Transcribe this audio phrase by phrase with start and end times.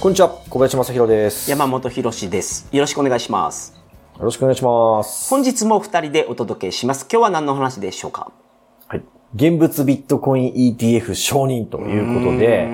[0.00, 1.50] こんにちは、小林正弘です。
[1.50, 2.68] よ山本博史です。
[2.70, 3.74] よろしくお願いします。
[4.20, 5.28] ろしくお願いします。
[5.28, 7.08] 本日も二人でお届けします。
[7.10, 8.30] 今日は何の話でしょうか？
[8.86, 9.02] はい。
[9.34, 12.68] 現物ビットコイン ETF 承認ということで、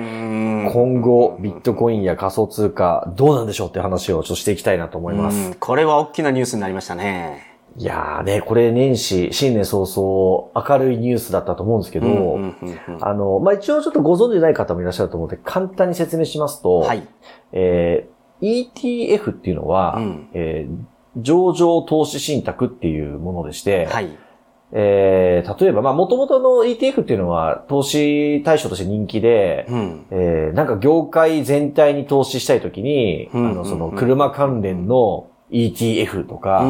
[0.71, 5.47] 今後ビットコインや仮想通貨どうなんでしょうって話をちょっとしていきたいなと思います。
[5.47, 7.54] うんこれは大きなニュースになりましたね。
[7.77, 12.19] いやーね、これ年始、新年早々明るいニュースだったと思うんですけど、うんうん
[12.61, 17.07] うんうんあの、まあ、一応ちょっとご存知ない方もいらっしゃると思うので、簡単に説明しますと、はい。
[17.51, 20.85] えー ETF っていうのは、うんえー
[21.17, 24.17] 上場投資信託っていうものでして、はい。
[24.71, 30.05] えー例えば、まあ、元々の ETF っていうのは投資対象として人気で、うん。
[30.11, 36.65] えーなんか業界全体に投資したいときに、うんあの、その車関連の ETF とか、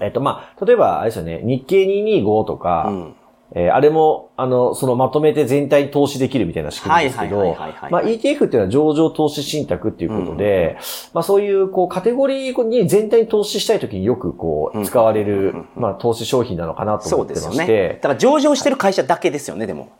[0.00, 3.14] えっと、まあ、例えば、あれですよね、日経225とか、うん。
[3.54, 7.54] えーあれも、あの、そのまとめて全体に投資できるみたいな仕組みですけど
[7.90, 10.78] まあ ETF っていうのは上場投資信託っていうことで、
[11.12, 17.56] まあそういう、こう、カテゴリーに全体に投資したいときによくこう、使われる、まあ投資商品なのかなとそう思ってですよね。
[17.58, 19.90] まして、だから上場してる会社だけですよね、でも。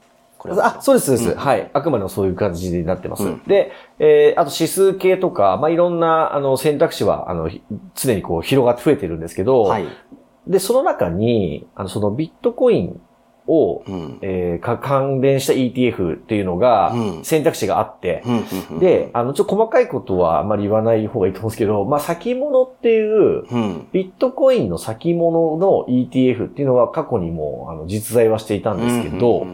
[0.43, 0.79] これは。
[0.79, 1.71] あ、そうです、そうです、うんはい。
[1.73, 3.23] あくまでもそういう感じになってます。
[3.23, 7.63] うんで、えーあと指数系とか、まあいろんな、あの、選択肢は、あの、ひ
[7.95, 9.87] 常にこう、広がって増えてるんですけど、はい。
[10.49, 13.01] で、その中に、あの、そのビットコイン
[13.47, 14.19] を、うん。
[14.23, 18.23] えーか関連した ETF っていうのがうん選択肢があって、
[18.71, 23.89] うんで、、あの、ちょっと細かいことはあまり言わない方がいいと思うんですけど、まあ、先物っていう、うん。
[23.93, 29.47] ビットコインの先物の ETF っていうのは過去にもあの実在はしていたんですけど、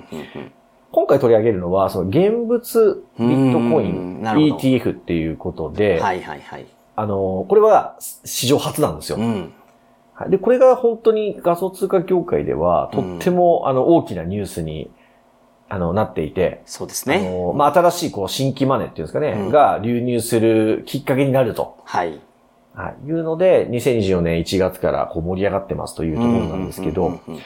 [0.91, 6.66] 今回取り上げるのは、その現物ビットコイうんン ETF っていうことうんで、はいはいはい。
[6.97, 9.19] あの、これは史上初なんですよ。
[9.19, 9.53] うん。
[10.15, 14.91] はいで、これが本当に仮想通貨業界では、とっても、あの、大きなニュースに、
[15.69, 17.31] あの、なっていて、あそうですね。
[17.31, 22.19] の、まあ、新しい、こう、新規マネーっていうんですかね、うんが流入するきっかけになると、はい。
[22.75, 27.41] はい、いうので、2024年1月からこう盛り上がってますというところなんですけどうんうん、うんうん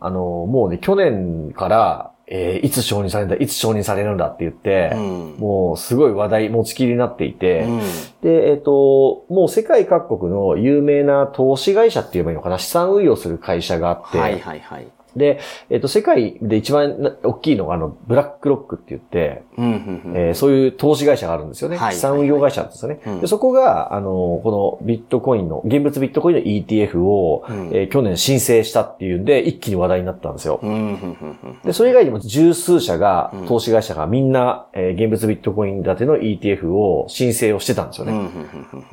[0.00, 7.80] あの、もうね、去年から、えーいつ承認されるんだ、いつ承認されるんだって言って、うんもうすごい話題、持ちきりになっていて、うん
[8.22, 14.86] で、えっ、と、もう世界各国の有名な投資会社って言えばいいのかな、資産運用する会社があって、はいはいはい。
[15.16, 15.38] で、
[15.70, 21.76] えっ、と、世界で一番な大きいのが、あの、ブラックロックって言って、そういう投資会社があるんですよね。
[21.76, 23.00] はい資産運用会社なんですよね。
[23.06, 30.60] うんでそこが、あの、このビットコインの、現物ビットコインの ETF を、うんえー去年申請したっていうんで、一気に話題になったんですよ。
[31.64, 38.12] で、それ以外にも十数社がうん、投資会社がみんな、えー現物ビットコイン建ての ETF を申請をしてたんですよね。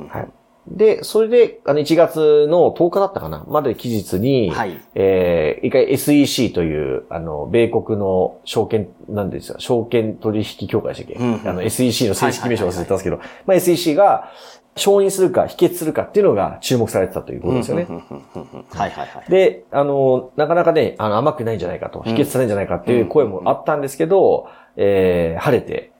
[0.09, 0.28] はい。
[0.67, 4.79] で、それで、あの、1月の10日だったかなまで期日に、はい。
[4.94, 11.49] えー、一回 SEC という、あの、米国の証券、なんですか、証券取引協会でしたっけ、うんうん。
[11.49, 13.17] あの、SEC の正式名称忘れてたんですけど、
[13.47, 14.31] まあ、SEC が
[14.75, 17.88] 承認するか否決するかっていうのが注目されてたということですよね。
[17.89, 19.31] うんうんうんうんうんはいはいはい。
[19.31, 24.47] で、あの、なかなかね、あの、甘くないんじゃないかと、否決されるんじゃないかっていう声もあったんですけど、
[24.78, 25.91] えー、晴れて、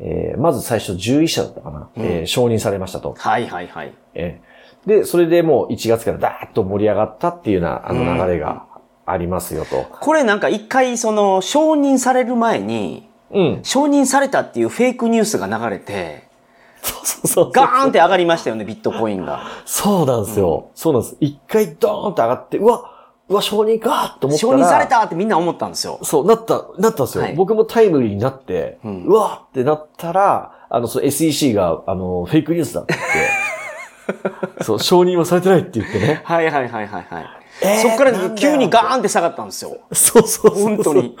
[0.00, 3.14] えー、まず最初11社だったかな、うんえー承認されましたと。
[3.16, 3.92] はいはいはい。
[4.14, 4.50] えー
[4.86, 8.64] で、それでもう1月からダーッと盛り上がったっていうような、あの流れが
[9.04, 9.86] ありますよと。
[9.90, 13.60] これなんか一回その承認される前に、うん。
[13.62, 16.28] 承認されたっていうフェイクニュースが流れて、
[16.82, 17.52] そうそうそう。
[17.52, 19.42] ガーンって上がりましたよね、ビットコインが。
[19.66, 20.70] そうなんですよ。
[20.74, 21.16] そうなんです。
[21.20, 22.99] 一回ドーンって上がって、うわ、
[23.30, 24.52] うわ、承認かと思ったら。
[24.52, 26.00] 承認されたってみんな思ったんですよ。
[26.02, 27.24] そう、なった、なったんですよ。
[27.24, 36.22] はい僕もタイムリーになって、ううんわってなったら、あの、その SEC が、あの、フェイクニュースだって言って、 そう、承認はされてないって言ってね。
[36.24, 37.39] はいはいはいはいはい。
[37.62, 39.78] えーそっから急にガーンって下がったんですよ。
[39.92, 40.62] そうそうそう。
[40.62, 41.16] 本当に。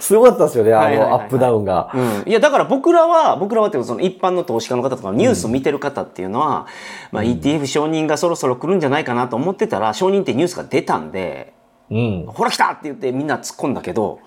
[0.00, 1.90] すごかったですよね、あの、アップダウンが。
[1.94, 6.66] うん、いやだから僕らは僕らはっていうかその一般の投資家の方とかニュースを見てる方っていうのは、
[7.10, 11.54] まあ、ETF 承認がそろそろ来るんじゃないかなと思ってたら承認ってニュースが出たんで
[11.90, 12.26] うん。
[12.26, 14.20] ほら来たって言ってみんな突っ込んだけど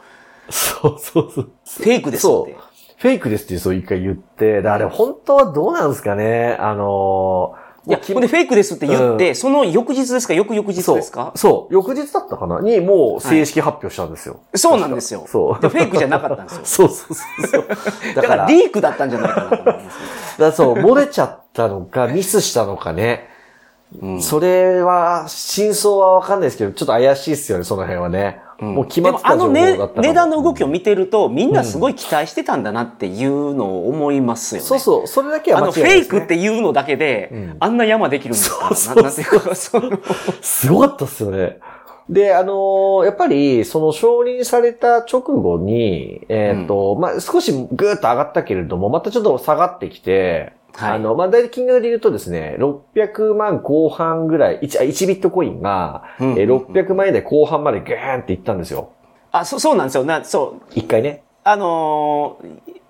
[0.50, 1.52] そうそうそう。
[1.66, 2.56] フェイクですってそう。
[2.98, 10.34] フェイクですってそう一回言って、であれ本当はどうなんですかねあのーいや、ほんでフェイクですって言って、うんその翌日ですか？
[10.34, 11.32] 翌々日ですか？
[11.36, 11.74] そう。
[11.74, 12.62] 翌日だったかな？
[12.62, 14.40] に、もう正式発表したんですよ。
[14.54, 15.26] そうなんですよ。
[15.28, 16.62] そうでフェイクじゃなかったんですよ。
[16.66, 17.66] そうそうそうそう。
[18.16, 19.98] だからリークだったんじゃないかなと思います。
[20.38, 23.30] だからそう、漏れちゃったのか、ミスしたのかね。
[24.22, 28.42] それは、真相はわかんないですけど、ちょっと怪しいですよね、その辺はね。
[28.62, 34.68] もう決まってた情報だったでもあの、ね、値段の動きを見てると、みんなすごい期待してたんだなっていうのを思いますよね。
[34.68, 36.18] そうそう、それだけはあの、間違いないです、ね。
[36.18, 40.00] フェイクっていうのだけで、あんな山できるんですかそうそうななんていうか、その、
[40.42, 41.58] すごかったっすよね。
[42.10, 58.92] で、あのーやっぱり、その承認された直後に、えっ、と、まあ、少しぐーっと上がったけれども、またちょっと下がってきて、はいあの、まあ、大体金額で言うとですね、600万後半ぐらい、1, 1ビットコインが、うんえー600万円で後半までガーンっていったんですよ。
[59.32, 60.04] あ、そそうなんですよ。
[60.04, 60.62] な、そう。
[60.74, 61.24] 一回ね。
[61.44, 62.81] あのー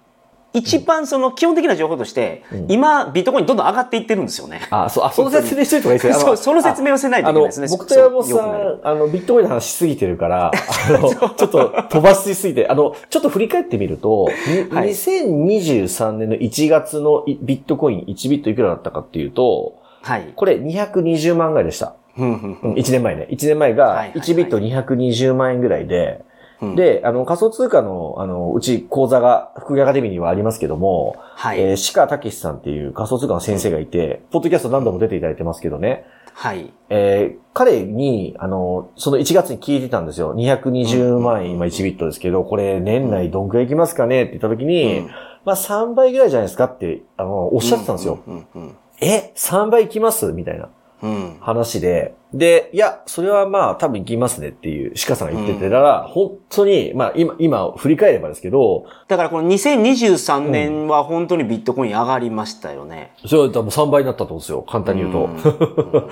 [0.53, 4.61] 一番その基本的な情報として、今、ビットコインどんどん上がっていってるんですよね。
[4.69, 6.13] あ、そう、あ、その説明しといた方がいいですね。
[6.13, 11.47] あそうその説明をせないといけないですねあの、僕と山本さん、あの、ビットコインの話しすぎてるから、あの、 ちょっと
[11.89, 14.29] 飛ばしすぎて、あの、ちょっと振り返ってみると、
[14.69, 20.33] にはい2023年の1月のいビットコイン1ビットいくらだったかっていうと、はい。
[20.35, 21.95] これ220万ぐらいでした。
[22.17, 23.27] うん、1年前ね。
[23.31, 26.25] 1年前がはいはいはい1ビット220万円ぐらいで、
[26.61, 31.59] うんで、あの、仮想通貨の、あの、うち講座が、福井アカデミーにはありますけども、はい。
[31.59, 36.71] えー、鹿武さんっていう仮想通貨の先生がいて、ポッドキャスト何度も出ていただいてますけどね、はい。
[36.89, 40.33] えー彼に、あの、その1月に聞いてたんですよ。
[40.33, 45.11] 220万円、今1ビットですけど、これ年内どんくらいいきますかねって言った時に、うん
[45.43, 48.19] まあ3倍ぐらいじゃないですかって、あの、おっしゃってたんですよ。
[48.27, 50.31] うんうんえ ?3 倍いきます？
[50.31, 50.69] みたいな
[51.01, 51.11] うん。
[51.11, 51.37] うん。
[51.39, 52.15] 話で。
[52.33, 63.13] で、いや、それはまあ多分いきますねっていう鹿さんが言ってて、だから、本当に、まあ今、今振り返ればですけど、だからこの2023年は本当にビットコイン上がりましたよね。
[63.25, 64.61] それは多分3倍になったってことですよ。
[64.61, 65.25] 簡単に言うと。
[65.25, 66.09] うん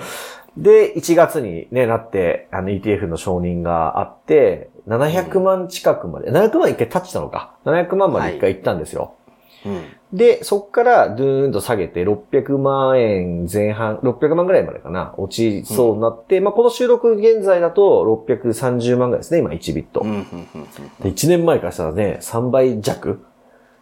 [0.56, 7.54] で、1月にね、なって、あの ETF の承認があって、700万近くまで、700万一回タッチしたのか。
[7.64, 9.14] 700万まで一回行ったんですよ。
[9.64, 9.82] うん。
[10.12, 20.00] で、そっからドゥーンと下げて600万円前半、600万ぐらいまでかな、落ちそうになって、まあこの収録現在だと630万ぐらいですね、今1ビット。
[20.00, 20.10] うん。
[20.10, 20.24] うん。
[21.00, 23.24] で1年前からしたらね、3倍弱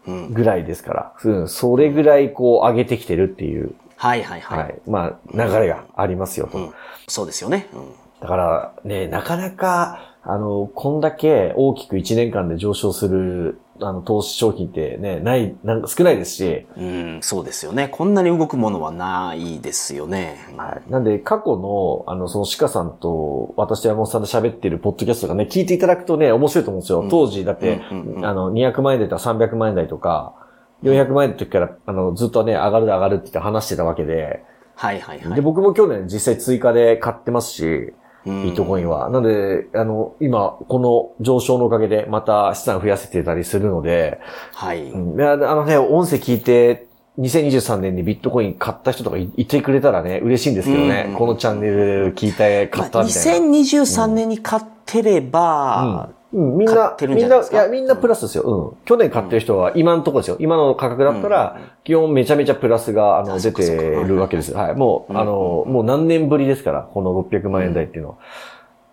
[0.06, 0.32] うん。
[0.32, 4.58] ぐらいですから、うん、それぐらいこう上げてきてるっていう、はいはいはい。
[4.58, 6.58] はい、まあ流れがありますよと。
[6.58, 6.72] うん。
[7.08, 7.69] そうですよね。
[7.72, 7.92] うん。
[8.20, 17.88] だからね、なかなか、あの、こんだけ大きく1年間で上昇する、あの、投資商品ってね、ない、なんか少ないですし、うん、そうですよね。
[17.88, 20.38] こんなに動くものはないですよね。
[20.56, 20.90] はい。
[20.90, 27.06] なんで、過去の、あの、その鹿さんと、私と山本さんで喋ってるポッドキャストがね、聞いていただくとね、面白いと思うんですよ。
[27.10, 30.34] 当時、だって、うんうんうんあの、200万円でたら300万円台とか、
[30.82, 34.44] 400万円の時から、あの、ずっとね、上がる上がるって言って話してたわけで、
[34.75, 35.34] はいはいはい。
[35.34, 37.94] で、僕も去年実際追加で買ってますし、うん
[38.28, 39.10] ビットコインは。
[39.10, 44.20] なので、あの、今、この上昇のおかげで、また資産増やせてたりするので、
[44.52, 44.84] はい。
[44.90, 46.86] うんであのね、音声聞いて、
[47.19, 51.06] 2023年にビットコイン買った人とかいいてくれたらね、嬉しいんですけどね。
[51.08, 53.46] うんこのチャンネル聞いて買ったみたいな。
[53.46, 56.69] 2023年に買ってれば、うん、みん
[57.14, 58.44] みんな、じゃないや、みんなプラスですよ。
[58.44, 58.84] うん。
[58.84, 60.36] 去年買ってる人は、今のところですよ。
[60.40, 64.52] 今の価格だったら、基本めちゃめちゃプラスが、あの、あ出てるわけです。
[64.52, 64.75] はい。
[64.75, 68.16] もう、あの、もう何年ぶりですから、この600万円台っていうのは。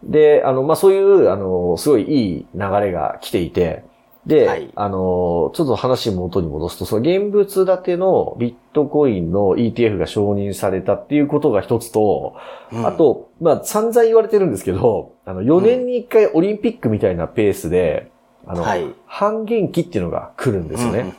[0.03, 3.83] で、あの、まあ、そういう、あの、すごいいい流れが来ていて、
[4.25, 4.71] で、はい。
[4.75, 12.35] あの、ちょっと話元に戻すと、その現物建てのビットコインの ETF が承認されたっていうことが一つと、
[12.71, 12.85] うん。
[12.87, 18.11] あと、まあ、散々言われてるんですけど、あの、4年に1回オリンピックみたいなペースで、
[18.47, 18.93] あの、はい。
[19.05, 21.15] 半減期っていうのが来るんですよね。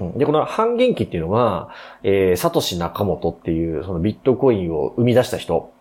[0.00, 0.18] うん。
[0.18, 1.70] で、この半減期っていうのは、
[2.02, 5.72] えー、サトシ・ナカモトっていう、そのビットコインを生み出した人、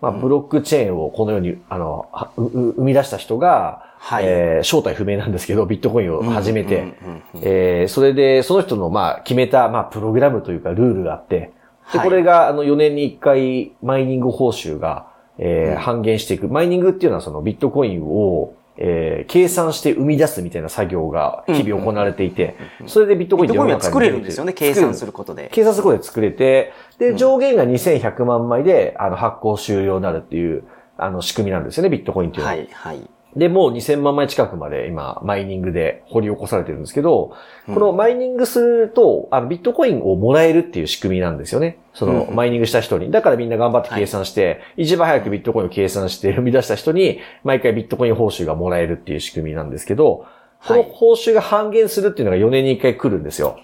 [0.00, 4.24] まあ、ブロックチェーンをこのように、あの、生み出した人が、はい。
[4.26, 6.94] えー正体不明なんですけど、ビットコインを始めて、
[7.42, 11.50] えーそれで、その人の、まあ、決めた、まあ、プログラムというか、ルールがあって、
[11.92, 12.08] で、はい。
[12.08, 15.06] これが、あの、4年に1回、マイニング報酬が、
[15.38, 15.76] えーうん。
[15.78, 16.46] 半減していく。
[16.48, 22.56] マイニングっていうのは、その、ビットコインを、えー計算して生み出すみたいな作業が日々行われていて、
[22.86, 25.50] それでビットコインビットコインは作れるんですよね、計算することで。
[25.52, 30.64] 計算することで作れて、で、上限が2100万枚で、あの、発行終了になるっていう、
[30.96, 32.56] あの、仕組みなんですよね、ビットコインっていうのは。
[32.56, 33.10] はい、はい。
[33.36, 41.78] で、もう2000万枚近くまで今、マイニングで掘り起こされてるんですけど、このマイニングすると、あの、ビットコインをもらえるっていう仕組みなんですよね。
[41.92, 43.10] その、うんマイニングした人に。
[43.10, 50.24] だからみんな頑張って計算して、一番早くビットコインを計算して 生み出した人に、毎回ビットコイン報酬がもらえるっていう仕組みなんですけど、
[50.66, 53.58] この報酬が半減するっていうのが4年に1回来るんですよ。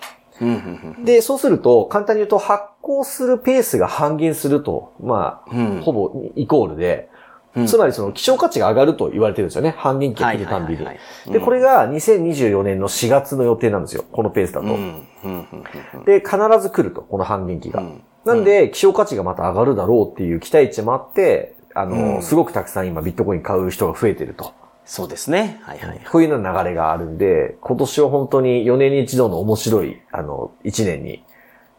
[1.05, 7.09] で、そうすると、簡単に言うと発行するペースが半減すると、まあ、うんほぼイコールで、
[7.57, 9.75] うんつまりその希少価値が上がると言われてるんですよね。
[9.79, 10.85] 半減期が来るたんびに。
[11.33, 14.05] で、これが2024年の4月の予定なんですよ。
[14.11, 16.05] このペースだと。
[16.05, 17.81] で、必ず来ると、この半減期が。
[17.81, 24.55] うんなんで、希少価値がまた上がるだろうっていう期待値もあって、あの、うんすごくたくさん今ビットコイン買う人が増えてると。
[24.87, 25.61] そうですね。
[25.63, 26.01] はいはい。
[26.11, 31.23] こういうような流れがあるんで、今年は本当に4年に一度の面白い、あの、1年に、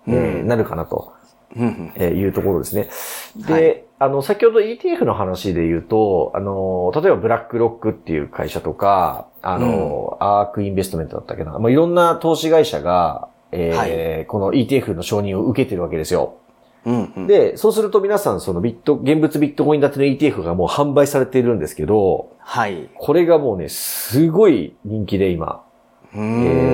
[0.08, 1.14] えーうんなるかなと、
[1.56, 2.90] えーいうところですね。
[3.48, 16.38] で、はいあの、先ほど ETF の話で言うと、あの、例えばブラックロックっていう会社とか、あの、アークインベストメントだったっけな、まあ、いろんな投資会社が、えーこの ETF の承認を受けてるわけですよ。
[16.86, 22.90] うんうんで、そうすると皆さんそのビット、現物ビットコイン建ての ETF がもう販売されているんですけど、はい。
[22.96, 25.64] これがもうね、すごい人気で今。
[26.14, 26.24] うーえ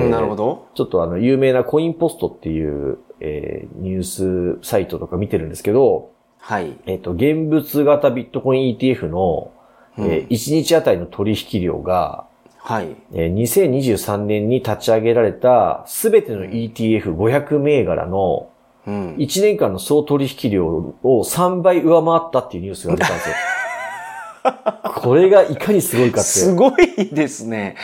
[0.04, 0.66] ーん、なるほど。
[0.74, 6.10] ちょっとあの、有名なコインポストっていう、えーニュースサイトとか見てるんですけど、
[6.42, 6.76] はい。
[6.86, 9.52] えっ、と、現物型ビットコイン ETF の、
[9.96, 12.26] うんえー1日あたりの取引量が、
[12.58, 12.96] はい。
[13.12, 18.50] えー2023年に立ち上げられたすべての ETF500 銘柄の
[18.84, 19.14] うん。
[19.14, 23.34] 1年間の総取引量を3倍上回ったっていうニュースが出たんですよ。
[24.96, 26.28] これがいかにすごいかって。
[26.28, 27.76] すごいですね。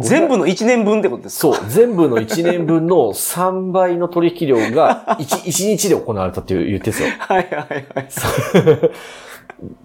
[0.00, 1.54] 全部の1年分ってことですか？
[1.54, 7.08] そう、全部の1年分の3倍の取引量が 1, 1 日で行われたっていう言ってるんですよ。
[7.18, 8.90] はいはいはい。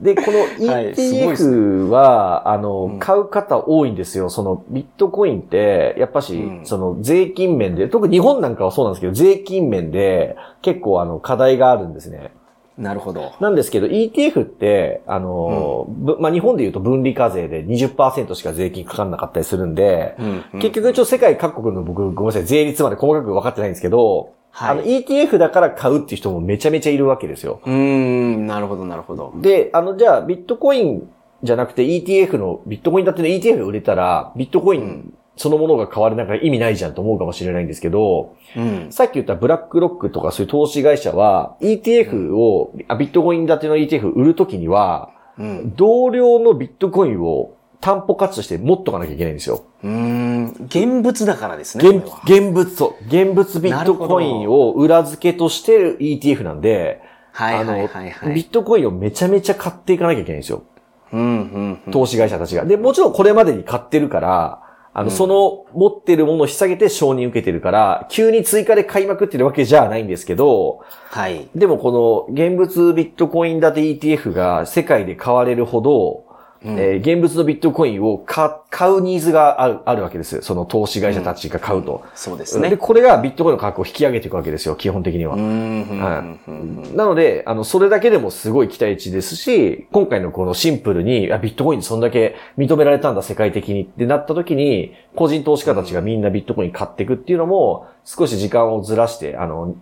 [0.02, 4.30] で、このはいすごいっす ETF は、あの、うん買う方多いんですよ。
[4.30, 12.32] その、ビットコインって、やっぱし、うんその、税金面で、特に日本なんかはそうなんですけど、税金面で、結構あの、課題があるんですね。
[12.78, 13.34] なるほど。
[13.40, 25.04] なんですけど、ETF って、あの、ぶまあ、日本で言うと分離課税で20%しか税金かかんなかったりするんで、うん結局、ちょっと世界各国の僕、ごめんなさい、税率まで細かく分かってないんですけど、あの、はい。
[25.04, 27.62] ETF だから買うっていう人もめちゃめちゃいるわけですよ。
[27.66, 29.34] うーん、なるほどなるほど。
[29.36, 31.10] で、あの、じゃあ、ビットコイン
[31.44, 38.92] じゃなくて ETF の、ビットコインだっての ETF が売れたら、ビットコインそのものが買われながら意味ないじゃんと思うかもしれないんですけど、うん。
[38.92, 45.76] さっき言ったブラックロックとかそういう投資会社は、ETF を、あビットコイン建ての ETF 売るときには、うん。
[45.76, 49.66] 同量のビットコインを担保価値として持っとかなきゃいけないんですよ。
[49.84, 50.46] うーん。
[50.68, 51.88] 現物だからですね。
[51.88, 58.34] 現現物と、現物ビットコインを裏付けとしてる ETF なんで、はいはいはいはい。
[58.36, 60.64] ビットコインをめちゃめちゃ買っていかなきゃいけないんですよ。
[61.12, 61.92] うんうんうん。
[61.92, 62.64] 投資会社たちが。
[62.64, 64.62] で、もちろんこれまでに買ってるから、
[64.94, 71.48] あの、うんその持ってるものを引き下げて承認受けてるから、急に追加で買いまくってるわけじゃないんですけど、はい。
[71.56, 76.26] でもこの現物ビットコイン建て ETF が世界で買われるほど、
[76.66, 80.42] うんえー現物のビットコインを買買うニーズがあるあるわけです。
[80.42, 82.04] その投資会社たちが買うと。
[82.16, 82.70] そうですね。
[82.70, 85.36] で、これがビットコインの価格を引き上げていくわけですよ、基本的には。
[85.36, 99.76] なので、あの、それだけでもすごい期待値ですし、今回のこのシンプルに、あビットコインそんだけ認められたんだ、世界的にってなった時に、個人投資家たちがみんなビットコイン買っていくっていうのも、少し時間をずらして、あの、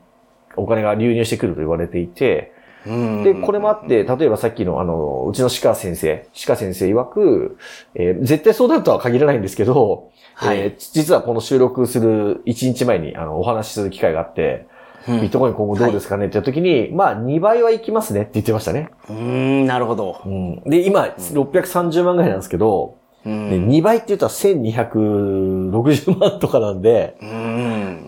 [0.55, 7.57] お金が流入してくると言われていて、うんで、これもあって、例えばさっきのあの、うちの鹿先生、鹿先生曰く、
[7.95, 10.59] えー絶対そうだとは限らないんですけど、はい。
[10.59, 14.67] えー実はこの収録する1日前にあのお話しする機会があって、
[15.07, 15.21] うん。
[15.21, 16.25] ビットコイン今後どうですかね？
[16.25, 18.89] って言った時に、まあ2倍はいきますねって言ってましたね。
[19.09, 20.21] うーん、なるほど。
[20.25, 23.49] うん、で、今、630万ぐらいなんですけど、うん。
[23.51, 27.40] で2倍って言ったら1260万とかなんで、うーん。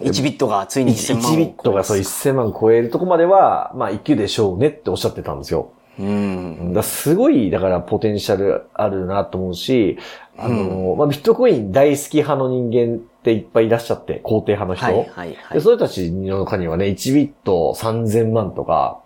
[0.03, 5.73] 1ビットがついに1000 1, 万をビットがそう1000万超えるとこまでは、まあ行くでしょうねっておっしゃってたんですよ。
[5.99, 6.73] うん。
[6.73, 9.97] だすごい、だからポテンシャルあるなと思うし、
[10.37, 14.85] あの、まあ、ビットコイン大好き派の人間っていっぱいいらっしゃって、肯定派の人。
[14.85, 15.53] はいはいはい。
[15.53, 19.01] でそういう人たちの中にはね、1ビット3000万とか、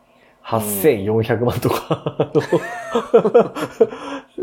[0.46, 2.32] 8400万とか、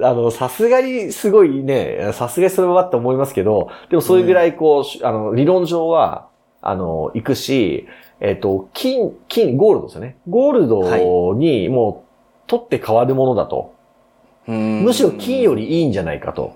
[0.02, 6.28] あの、さすがにすごいね、さすがにそれはって思いますけど、でもそういうぐらいこう、しあの、理論上は、
[6.66, 7.86] あの、行くし、
[8.20, 10.16] えっ、と、金、金、ゴールドですよね。
[10.28, 13.74] ゴールドにもう、取って変わるものだと。
[14.46, 16.54] むむしろ金よりいいんじゃないかと。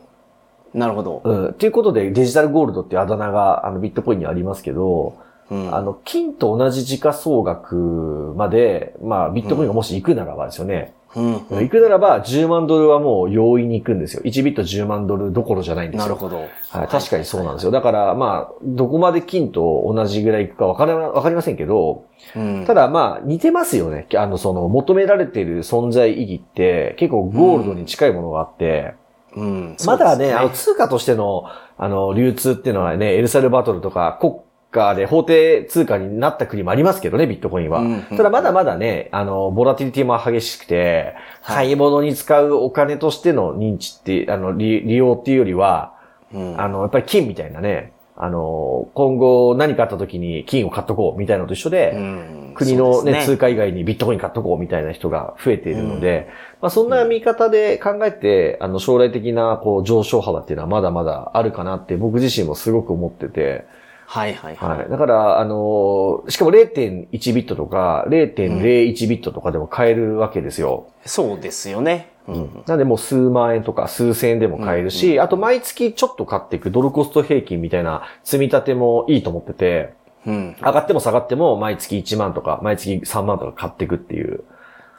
[0.75, 1.23] なるほど。
[1.25, 1.55] うん。
[1.55, 5.17] ということで、デジタルゴールドっていうあだ名が、あの、ビットコインにありますけど、
[5.51, 10.95] うんあの、金と同じ時価総額まで、まあ、ビットコインがもし行くならばですよね。
[11.17, 14.23] うんうん行くならば、10万ドルはもう容易に行くんですよ。
[14.25, 16.07] 1ビット10万ドルどころじゃないんですよ。
[16.07, 16.37] なるほど。
[16.69, 17.71] はい、確かにそうなんですよ。
[17.71, 22.05] だから、まあ、どこまで金と同じぐらい行くかわからわかりませんけど、
[22.37, 24.07] うんただまあ、似てますよね。
[24.17, 28.95] あの、その、求められている存在意義って、結構ゴールドに近いものがあって、
[29.37, 31.45] うんまだね、そうですあの、通貨としての、
[31.77, 34.35] あの、流通っていうのはね、エルサルバトルとか、国
[34.71, 37.81] カーで法定通貨になった国もありますけどね、ビットコインは。
[37.81, 41.57] うんただまだまだね、あの、ボラティリティも激しくて、はい。
[41.57, 45.95] 買い物に使うお金としての認知って、あの、利利用っていうよりは、
[46.33, 46.61] うん。
[46.61, 52.53] あの、やっぱり金みたいなね、あの、今後何かあった時に金を買っとこうみたいなのと一緒で、うん。
[52.59, 56.29] 国のねそうです通貨以外にビットコイン買っとこうみたいな人が増えているので、
[56.61, 63.67] まあそんな見方で考えて、あの将来的なこう上昇幅っていうのはまだまだあるかなって僕自身もすごく思ってて、
[64.11, 64.79] はいはいはい。
[64.79, 64.89] はい。
[64.89, 70.89] だから、あのしかも0.1ビットとか0.01ビットとかでも買えるわけですよ。
[71.05, 72.11] そうですよね。
[72.27, 79.93] うんなんでもう数万円とか数千円でも買えるし、あと毎月ちょっと買っていくドルコスト平均みたいな積み立てもいいと思ってて、
[80.27, 80.57] うん。
[80.59, 84.43] 上がっても下がっても毎月1万とか毎月3万とか買っていくっていう。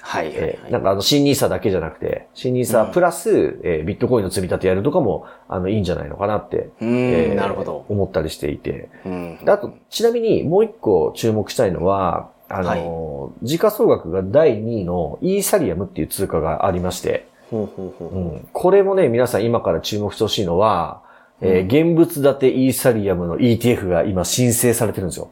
[0.02, 0.50] はいはいはい。
[0.50, 7.86] えーなんかあの新ニーサだけじゃなくて、新ニーサプラス、えービットコインの積み立てやるとかも、あの、いいんじゃないのかなって、うんえーなるほど。
[7.90, 8.90] 思ったりしていて。
[9.06, 21.02] うんであと、ちなみにもう一個注目したいのは、あのー時価総額が第2位のイーサリアムっていう通貨がありまして、ほうほうほううん、これもね、皆さん今から注目してほしいのは、
[21.42, 25.30] えー現物建てイーサリアムの ETF が今申請されてるんですよ。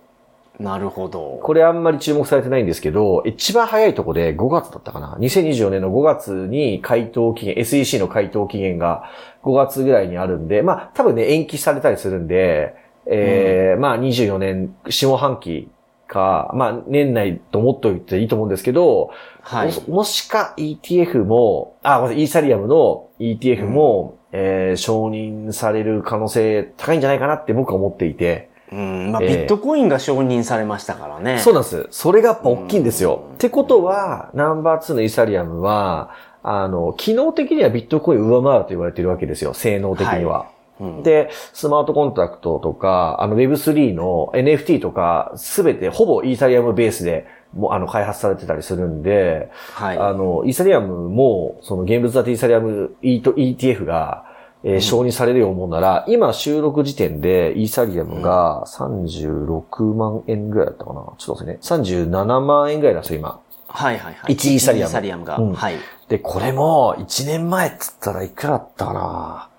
[0.60, 1.40] なるほど。
[1.44, 9.04] これあんまり注目されてないんですけど、一番早いとこで5月だったかな ?2024 年の5月に回答期限、SEC の回答期限が
[9.44, 15.70] 5月ぐらいにあるんで、まあ多分ね、延期されたりするんで、えーまあ24年下半期
[16.08, 19.12] か、まあ年内と思っておいていいと思うんですけど、
[19.42, 19.74] はい。
[19.88, 29.12] ももしか ETF も、あ、ごめんなさい、イーサリアムの ETF も、えー承認される可能性高いんじゃないかなって僕は思っていて、うん。
[29.12, 31.39] まあ、ええビットコインが承認されましたからね。
[31.39, 31.88] そうなんです。
[31.91, 33.24] それがやっぱ大きいんですよ。
[33.29, 36.09] うんってことは、ナンバー2のイーサリアムは、
[36.41, 39.53] あの、機能的にはビットコインを上回ると言われているわけですよ。
[39.53, 40.47] 性能的には。
[40.50, 40.57] うん
[41.03, 49.97] で、スマートコントラクトとか、あの Web3 の NFT とか、すべてほぼイーサリアムベースで、もうあの開発されてたりするんで、はい。
[49.97, 54.25] あの、イーサリアムも、その現物建てイーサリアム E と ETF が、
[54.64, 61.60] えー承認されるよう思うなら、今収録時点でイーサリアムが36万円ぐらいだったかなちょっと待ってね。
[61.62, 63.39] 37万円ぐらいなんですよ、今。
[63.67, 64.34] はいはいはい。
[64.34, 65.38] 一イーサリアム一イーサリアムが。
[65.38, 65.76] うんはい。
[66.10, 69.50] で、これも、1年前っつったらいくらだったかな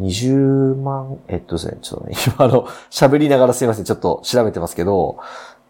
[0.00, 5.18] 20万、えっとですね、ちょっとね、 今あの、喋りながらすいません、ちょっと調べてますけど、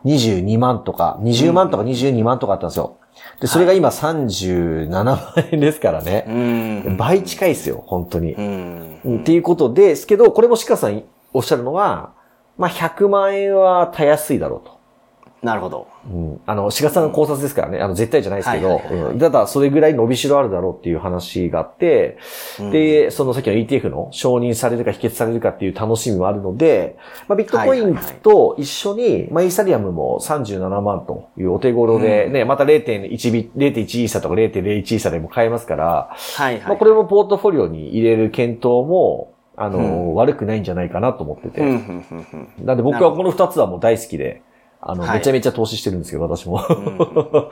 [0.04, 2.97] 22万とか、20万とか22万とかあったんですよ。
[3.40, 5.18] で、それが今37万
[5.52, 6.24] 円ですからね。
[6.26, 6.96] うん。
[6.96, 8.36] 倍近いですよ、本当にっ
[9.24, 12.12] ていうことですけど、これも鹿さんおっしゃるのは、
[12.56, 14.77] まあ、100万円はたやすいだろうと。
[15.40, 15.86] なるほど。
[16.10, 16.40] うん。
[16.46, 17.78] あの、鹿さんの考察ですからね。
[17.78, 18.80] あの、絶対じゃないですけど
[19.18, 22.18] ただ、それぐらい伸びしろあるだろうっていう話があって、
[22.72, 26.96] で、そのさっきの ETF の承認されるか否決されるかっていう楽しみもあるので、
[27.28, 36.68] まあ、ビットコインと一緒に、まあ、イーサリアムも37万というお手頃でね、また0.1ビ、0.1イーサとか0.01イーサでも買えますから、はいはい。
[36.68, 41.60] まあ、これもポートフォリオに入れる検討も、あの、悪くないんじゃないかなと思ってて。
[41.60, 42.26] うん、うん、うん、
[42.58, 42.66] うん。
[42.66, 44.42] なんで僕はこの二つはもう大好きで、
[44.80, 45.18] あの、はい。
[45.18, 46.62] めちゃめちゃ投資してるんですけど、私も。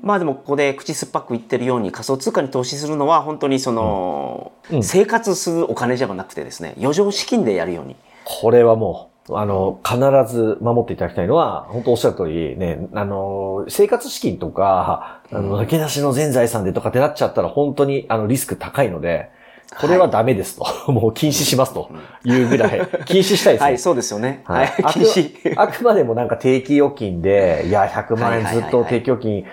[0.00, 4.82] まあでもここで口酸っぱく言ってるように仮想通貨に投資するのは本当にその、うん。
[4.82, 7.96] 生活するお金じゃなくてですね、余剰資金でやるように。
[8.24, 9.98] これはもう、あの、必
[10.32, 19.30] ず守っていただきたいのは、本当おっしゃる通り、ね、あの、生活資金とか、あの、抜け出しの全財産でとかってなっちゃったら本当に、あの、リスク高いので、
[19.80, 20.92] これはダメですと。
[20.92, 21.90] もう禁止しますと
[22.24, 23.66] いうぐらい、 禁止したいですね。
[23.66, 24.42] はい、そうですよね。
[24.44, 25.54] はい、あく禁止。
[25.56, 29.44] あくまでもなんか定期預金で、いや、100万円ずっと定期預金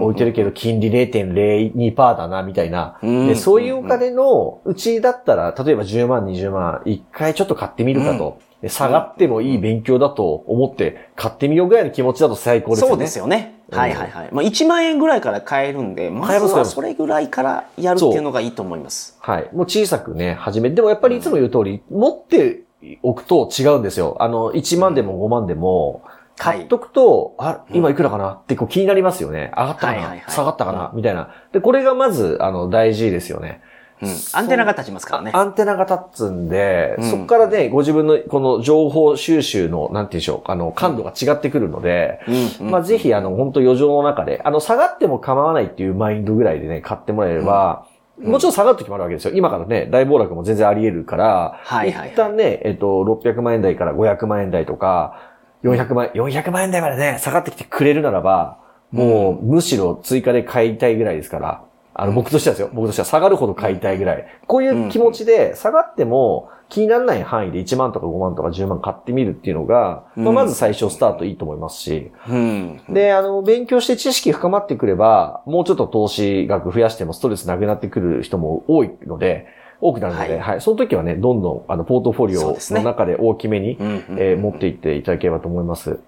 [0.00, 2.98] 置いてるけど、金利0.02%だな、みたいな。
[3.02, 8.38] うんでそういうお金のうちだったら、例えば10万、20万、一回ちょっと買ってみるかと。
[8.62, 12.90] で下がってもいい勉強だと思って買ってみようぐらいの気持ちだと最高ですよね。
[12.92, 13.61] そうですよね。
[13.72, 14.28] うんはいはいはい。
[14.32, 19.16] まあ1万円ぐらいから買えるんで、まずはそれぐらいからやるっていうのがいいと思います。
[19.20, 19.48] はい。
[19.52, 20.76] もう小さくね、始めて。
[20.76, 22.62] でもやっぱりいつも言う通り、持って
[23.02, 24.16] おくと違うんですよ。
[24.20, 26.02] あの、1万でも5万でも、
[26.36, 28.32] 買っとくと、あ、今いくらかな？
[28.32, 29.52] ってこう気になりますよね。
[29.56, 31.30] 上がったかな、はいはいはい下がったかな、みたいな。
[31.52, 33.60] で、これがまず、あの、大事ですよね。
[34.02, 34.10] うん。
[34.32, 35.30] アンテナが立ちますからね。
[35.32, 37.10] アンテナが立つんで、うん。
[37.10, 42.20] そこからね、ご自分のこの情報収集の、なんていうんでしょう、あの、感度が違ってくるので、
[42.60, 47.86] うんまあぜひ、あの、本当余剰の中で、あの、下がっても構わないっていうマインドぐらいでね、買ってもらえれば、
[48.20, 49.34] もちろん下がる時もあるわけですよ。
[49.34, 52.08] 今からね、大暴落も全然あり得るから、はいはいはい。
[52.10, 55.30] 一旦ね、えっと、600万円台から500万円台とか、
[55.62, 58.58] 400万、400万円台までね、下がってきてくれるならば、
[58.90, 61.62] もう、むしろ追加で買いたいぐらいですから、
[61.94, 62.70] あの、僕としてはですよ。
[62.72, 64.26] 僕としては下がるほど買いたいぐらい。
[64.46, 72.10] こういう気持ちで、下がっても気にならない範囲で1万とか5万とか10万買ってみるっていうのが、まあ、まず最初スタートいいと思いますし。
[72.28, 72.80] うん。
[72.88, 79.46] で、あの、勉強して知識深まってくれば、もうちょっと投資額増やしてもストレスなくなってくる人も多いので、
[79.82, 80.60] 多くなるので、ははいい。
[80.62, 85.98] その時はね、どんどん、あの、ポートフォリオの中で大きめに、うんうんえー持っていっていただければと思います。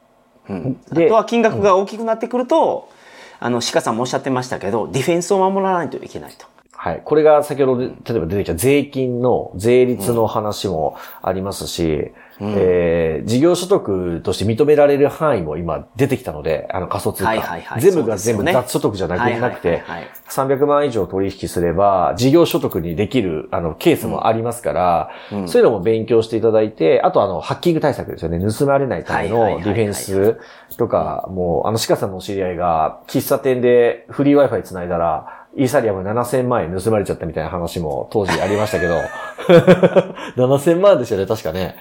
[0.48, 2.88] うんあでとは金額が大きくなってくると、
[3.44, 6.46] あの、鹿さんもおっしゃってましたけど、ディフェンスを守らないといけないと。
[6.84, 7.02] はい。
[7.02, 17.28] これが先ほどで、例えば出てきた税金の税率の話もありますし、えー事業所得として認められる範囲も今出てきたので、あの仮想通貨。
[17.30, 17.80] はいはいはい。
[17.80, 18.66] 全部が全部そうですよね。
[18.66, 25.48] 雑所得じゃなく,、はいはいはいなくてはい、300万以上取引すれば、事業所得にできる、あの、ケースもありますから、うん。
[25.48, 28.38] そういうのも勉強していただいて、あとあの、ハッキング対策ですよね。
[28.52, 29.74] 盗まれないためのはいはいはいはい。
[29.76, 39.00] ディフェンスとか、もう、あの、鹿さんのお知り合いが、喫茶店でフリー Wi-Fi 繋いだら、イーサリアム7000万円盗まれちゃったみたいな話も当時ありましたけど、
[40.36, 41.76] 7000万ですよね、確かね。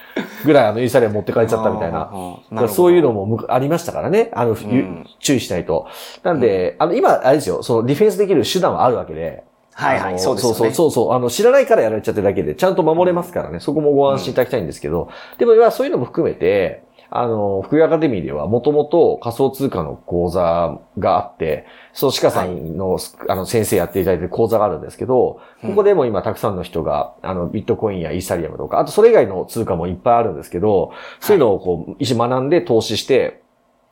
[0.45, 2.09] ぐらいあの、イーサリアム持って帰っちゃったみたいな。
[2.13, 4.29] うんうんうんだからそういうのもむありましたからね。
[4.33, 5.87] あの、ゆん注意しないと。
[6.23, 9.43] なんで、あの、今、あれですよ、そのディフェンスできる手段はあるわけで。
[9.75, 11.13] はいはいそうですよねそうそうそう。
[11.13, 13.59] あの、知らないからやられちゃってるだけで、ちゃんと守れますからね。
[13.59, 15.09] そこもご安心いただきたいんですけど。
[15.39, 16.83] でも、そういうのも含めて、
[17.15, 22.97] あの、福井アカデミーではもともと仮想通貨の講座があって、その鹿さんの、
[23.29, 33.43] あの、先生やっていただいてる講座があるんですけど、ここでも今たくさんの人が、あの、ビットコインやイーサリアムとか、あとそれ以外の通貨もいっぱいあるんですけど、そういうのをこう、一緒に学んで投資して、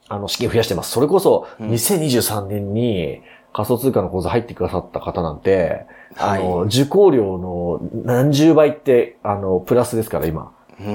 [0.10, 0.90] あの、資金増やしてます。
[0.90, 3.22] それこそ、2023年に
[3.54, 5.86] 仮想通貨の講座入ってくださった方なんて、
[6.18, 10.54] あの、は受講料の何十倍って、あの、プラスですから、今。
[10.84, 10.90] う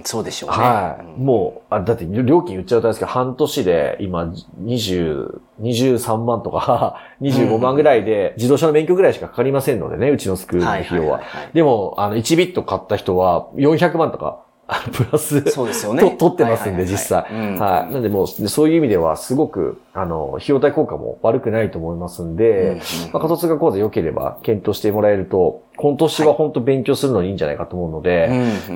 [0.00, 0.56] ん、そうでしょうね。
[0.56, 1.20] はい。
[1.20, 11.20] もう、あ、だって料金言っちゃうとあれですけど、半年で今、20、23万とか、 25万ぐらいで、自動車の免許ぐらいしかかかりませんのでね、うちのスクールの費用は。
[11.54, 16.02] でも、あの、1ビット買った人は、400万とか、あ のプラス、そうですよね。
[16.02, 17.26] と取ってますんで、実際。
[17.30, 17.58] うん。
[17.58, 17.92] はい。
[17.92, 22.80] なんでもう、そういう意味では、すごく、あの、費用対効果も悪くないと思いますんで、
[23.12, 28.30] まあ、仮想通貨講座良ければ検討してもらえると、今年は本当勉強するのにいいんじゃないかと思うので、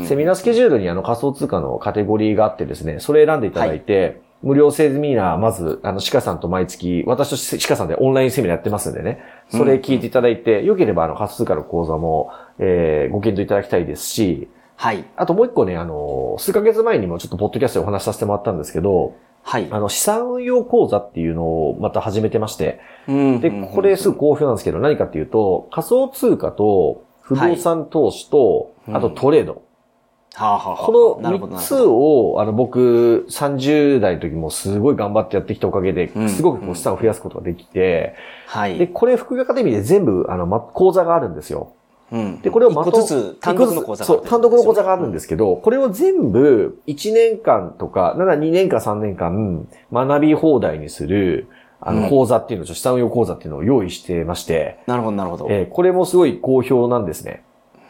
[0.04, 15.04] セミナースケジュールにあの仮想通貨のカテゴリーがあってですね、それ選んでいただいて、無料セミナー、まず、あの、鹿さんと毎月、私と鹿さんでオンラインセミナーやってますんでね、それ聞いていただいて、良ければあの仮想通貨の講座も、えー、ご検討いただきたいですし、はい。
[15.16, 19.68] あともう一個ね、あの、数ヶ月前にもちょっとポッドキャストでお話しさせてもらったんですけど、はい。
[19.70, 29.62] あの、資産運用講座っていうのをまた始めてまして、うんで、これすぐ好評なんですけど、何かっていうと、仮想通貨と不動産投資と、はいあとトレード。
[30.34, 38.14] はあはあはあこのなるほど3つを、あの、僕、30代の時もすごい頑張ってやってきたおかげでうん、すごくこう資産を増やすことができて、
[38.46, 38.76] はい。
[38.76, 41.72] で、これ、福井アカデミーで全部、あの、ま、講座があるんですよ。
[42.14, 42.40] うん。
[42.42, 51.48] で、これをまとつ単独の講座があるそう、単独の講座があるんですけど、これを全部1年間とか、なら2年か3年間学び放題にする、
[51.81, 52.03] あうん。
[52.03, 55.46] の、講座っていうのを、資産運用講座っていうのを用意してまして、なるほど、なるほど。
[55.50, 57.42] えーこれもすごい好評なんですね。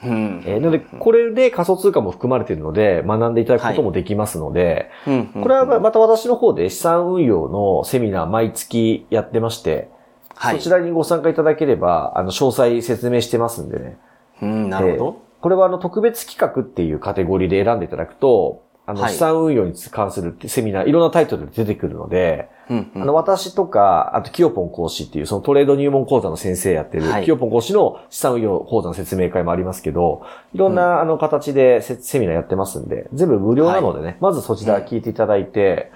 [0.02, 0.42] うん。
[0.46, 9.90] えーなので、これで仮想通貨も含まれているので、学んでいただくこともできますので、うんこれはまた私の方で資産運用のセミナー毎月やってまして、
[10.34, 10.56] はい。
[10.56, 13.98] そちらにご参加いただければ、あの、詳細説明してますんでね。
[14.42, 15.22] うん、なるほど。
[15.40, 19.12] これはあの特別企画っていうカテゴリーで選んでいただくと、あのはい。
[19.12, 23.02] 資産運用に関するセミナー、いろんなタイトルで出てくるので、うんうん。
[23.02, 27.24] あの私とか、あとキヨポン講師っていうそのトレード入門講座の先生やってる、はい。
[27.24, 30.22] キヨポン講師の資産運用講座の説明会もありますけど、
[30.54, 35.90] いろんなあの形でセセミナーやってますんで、全部無料なのでね、まずそちら聞いていただいて、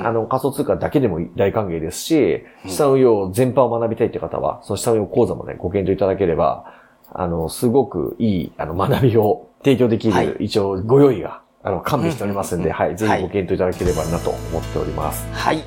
[0.00, 6.77] あの仮想通貨だけでも大歓迎ですし、資産運用全般を学びたいって方は、その資産運用講座もね、ご検討いただければ、
[7.12, 15.26] あの、すごくいい、あの、学びを提供できる、はい一応ご用意が、あの、完備しておりますんで、うんはい、ぜはいひご検討いただければなと思っております。
[15.32, 15.64] はい。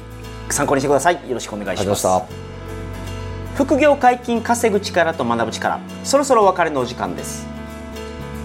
[0.49, 1.15] 参考にしてください。
[1.15, 3.57] よろしくお願いありしがとうございまますし。
[3.57, 3.63] た。
[3.63, 5.79] 副業解禁稼ぐ力と学ぶ力。
[6.03, 7.47] そろそろお別れのお時間です。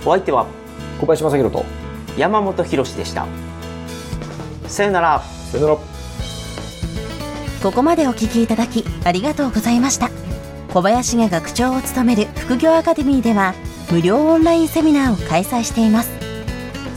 [0.05, 0.47] お相手は
[1.01, 1.65] 小林正宏と、
[2.17, 3.27] 山本博史でした。
[4.67, 5.21] さよなら。
[5.21, 5.97] さよなら。
[7.63, 10.09] ここまでお聞きいただきありがとうございました
[10.77, 13.55] 小林が学長を務める副業アカデミーでは
[13.91, 16.11] 無料オンラインセミナーを開催しています。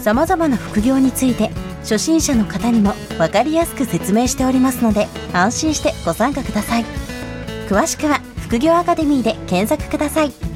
[0.03, 1.49] 様々な副業について
[1.83, 6.85] 初心者の方にも分かりやすく説明しておりますので安心してご参加ください。
[7.69, 10.48] 詳しくは副業アカデミーで検索ください。